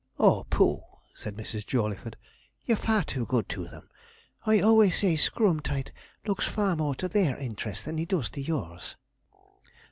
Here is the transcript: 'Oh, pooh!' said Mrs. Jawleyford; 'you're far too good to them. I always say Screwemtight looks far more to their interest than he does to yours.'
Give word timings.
'Oh, 0.17 0.47
pooh!' 0.49 0.81
said 1.13 1.35
Mrs. 1.35 1.63
Jawleyford; 1.63 2.17
'you're 2.65 2.75
far 2.75 3.03
too 3.03 3.23
good 3.27 3.47
to 3.49 3.67
them. 3.67 3.87
I 4.47 4.59
always 4.59 4.95
say 4.97 5.15
Screwemtight 5.15 5.91
looks 6.25 6.47
far 6.47 6.75
more 6.75 6.95
to 6.95 7.07
their 7.07 7.37
interest 7.37 7.85
than 7.85 7.99
he 7.99 8.05
does 8.05 8.31
to 8.31 8.41
yours.' 8.41 8.97